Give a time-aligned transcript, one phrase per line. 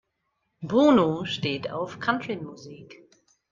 [0.63, 3.07] Bruno steht auf Country-Musik.